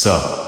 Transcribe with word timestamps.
So. 0.00 0.39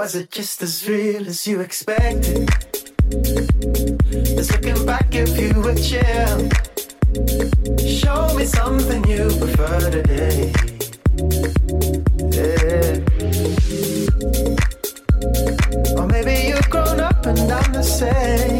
Was 0.00 0.14
it 0.14 0.30
just 0.30 0.62
as 0.62 0.88
real 0.88 1.28
as 1.28 1.46
you 1.46 1.60
expected? 1.60 2.48
Just 4.10 4.50
looking 4.52 4.86
back 4.86 5.14
if 5.14 5.38
you 5.38 5.52
were 5.60 5.74
chill? 5.74 6.48
Show 7.86 8.34
me 8.34 8.46
something 8.46 9.04
you 9.04 9.28
prefer 9.38 9.90
today. 9.90 10.54
Yeah. 12.32 12.96
Or 16.00 16.06
maybe 16.06 16.48
you've 16.48 16.70
grown 16.70 17.00
up 17.00 17.26
and 17.26 17.52
I'm 17.52 17.72
the 17.74 17.82
same. 17.82 18.59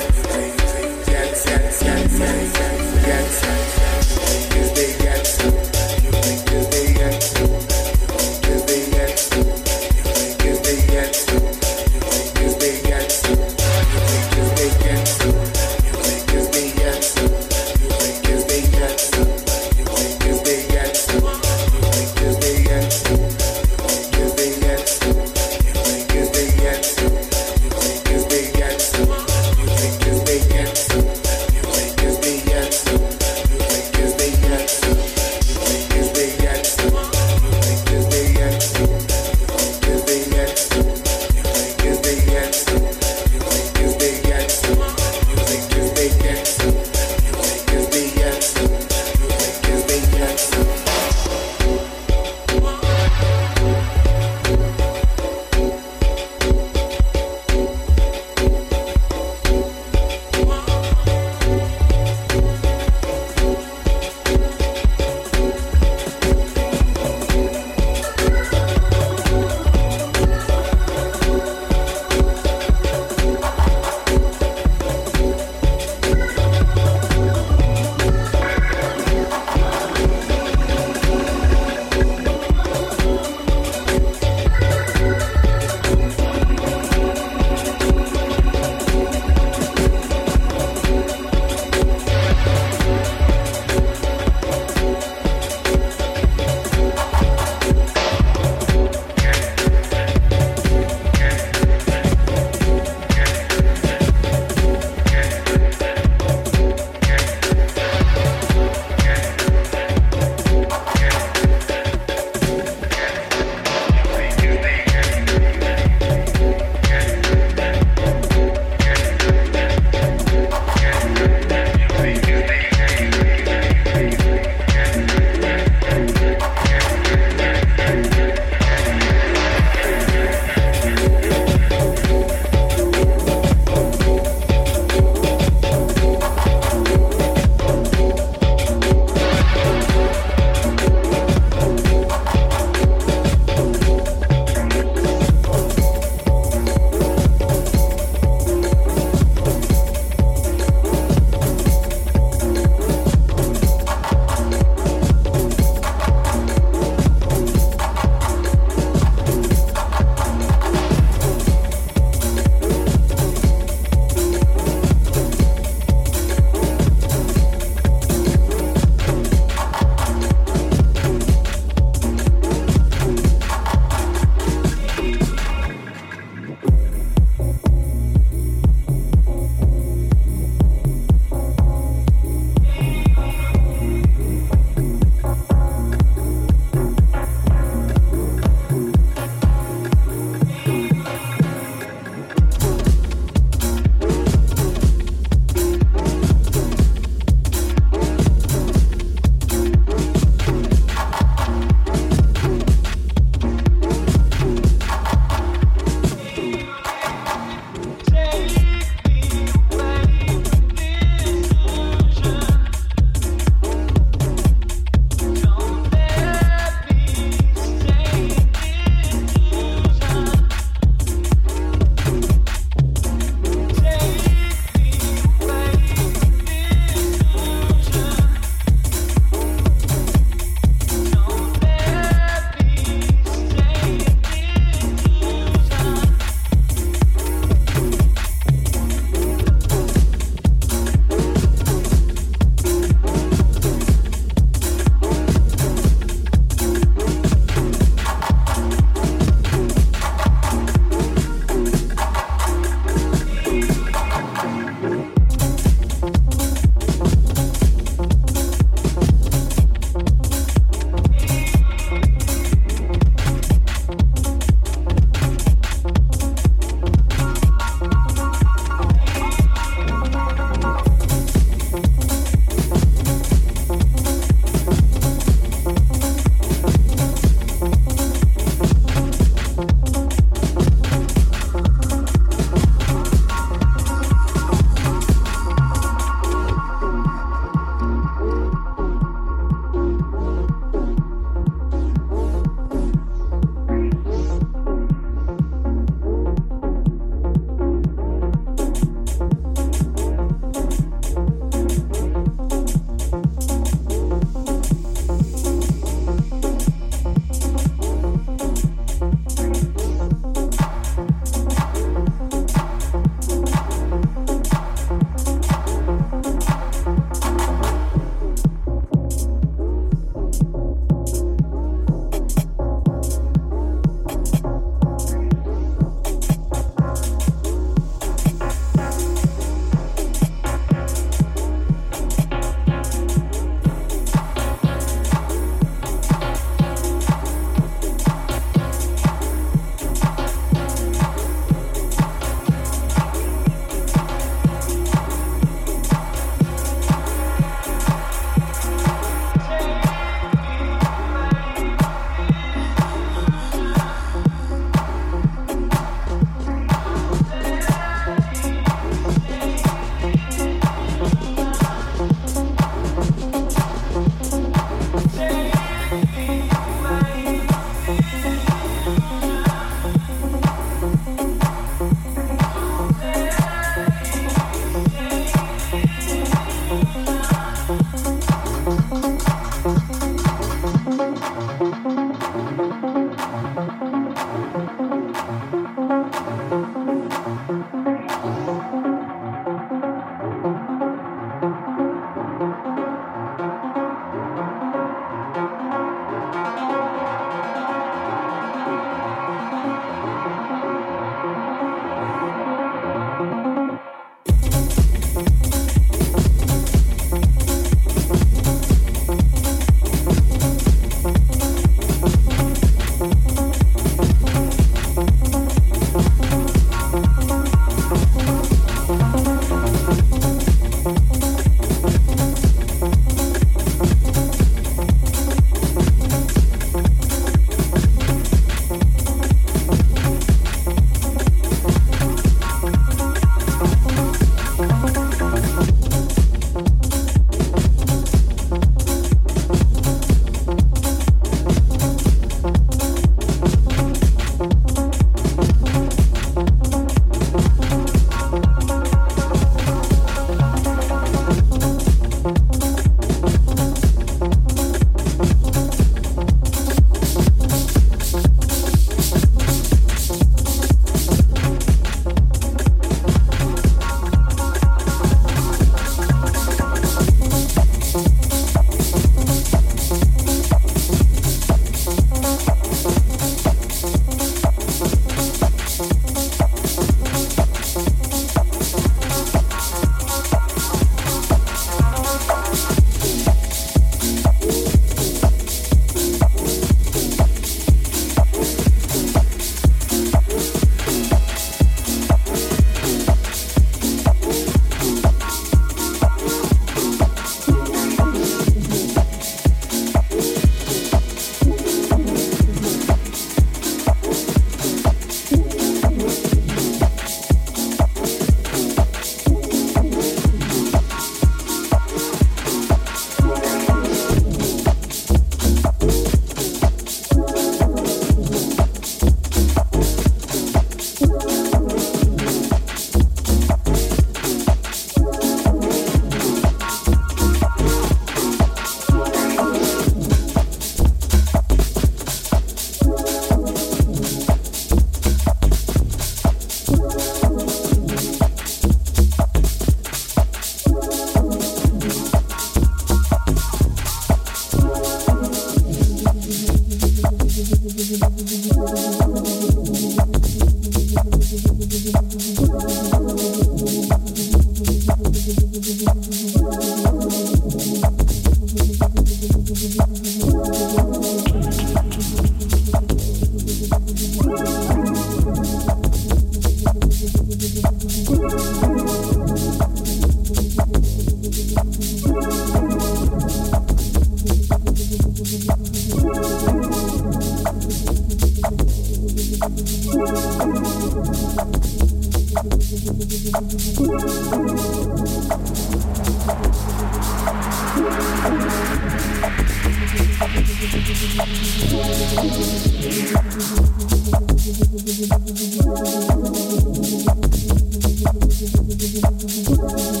Thank 598.63 599.95
you. 599.95 600.00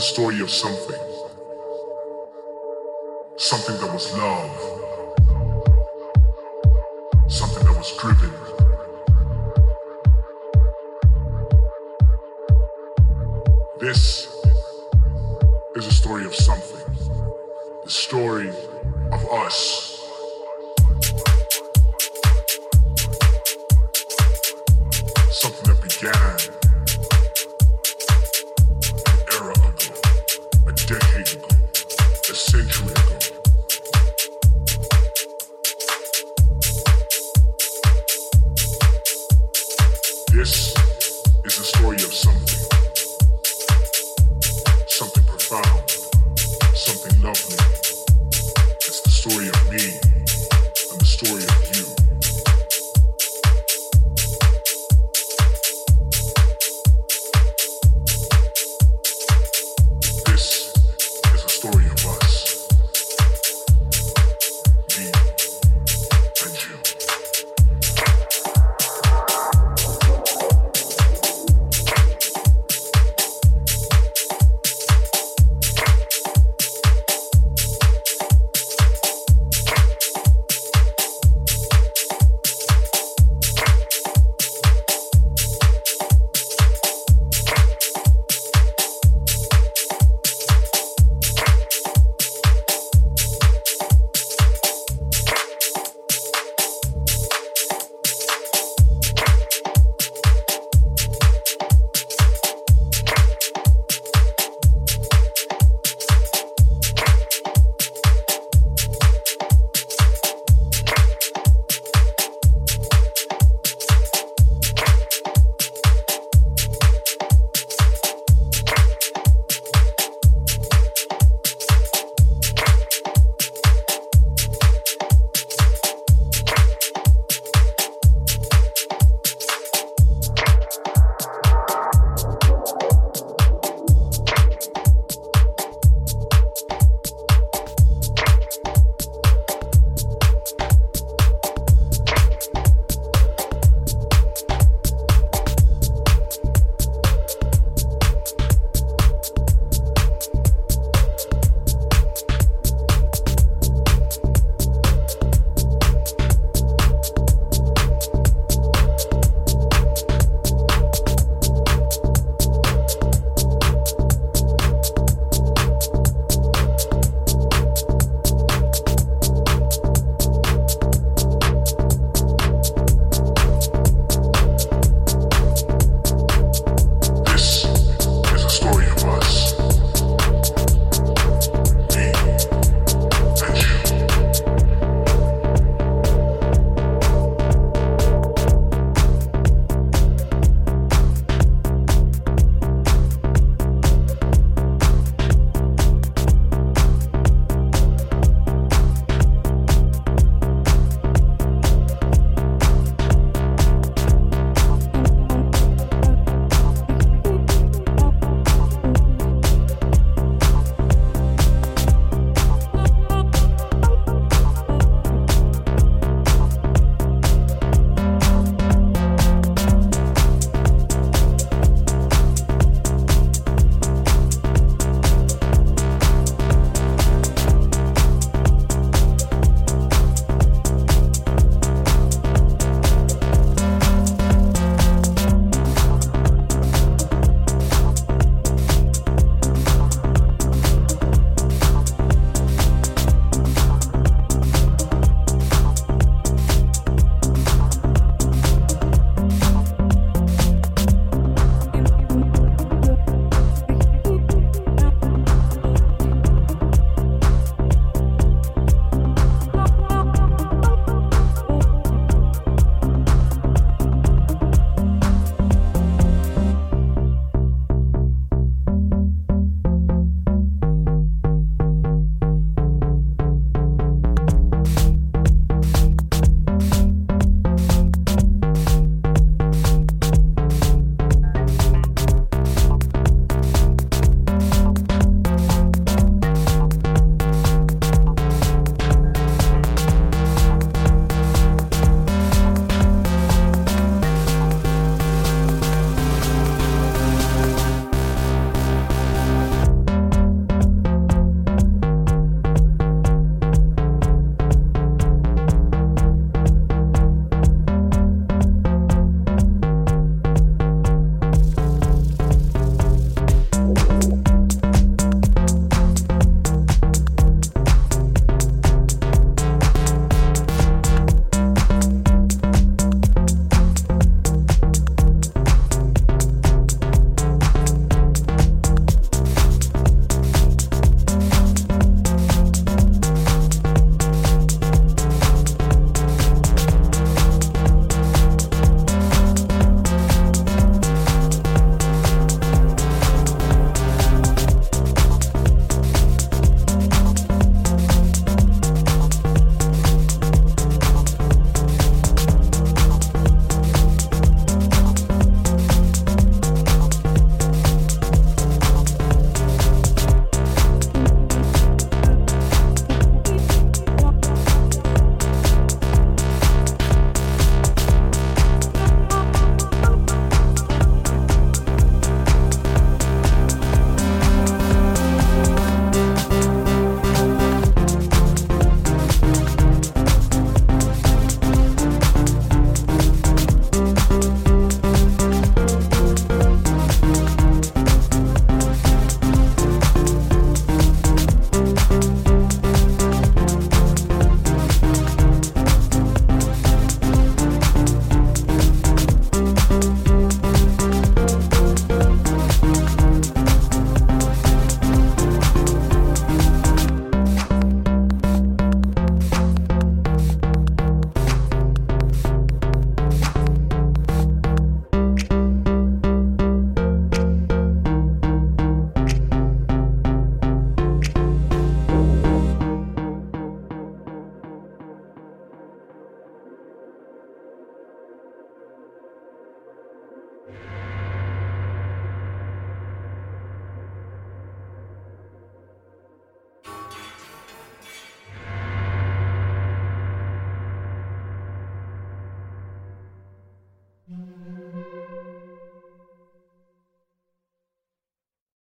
the 0.00 0.06
story 0.06 0.40
of 0.40 0.48
something. 0.48 0.96
Something 3.36 3.76
that 3.80 3.92
was 3.92 4.10
love. 4.16 4.56
Something 7.30 7.66
that 7.66 7.76
was 7.76 7.94
driven. 7.98 8.32
This 13.78 14.29